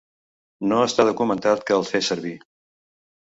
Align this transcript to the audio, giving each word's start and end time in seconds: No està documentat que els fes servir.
No 0.71 0.79
està 0.85 1.05
documentat 1.09 1.61
que 1.67 1.77
els 1.81 1.93
fes 1.97 2.09
servir. 2.15 2.33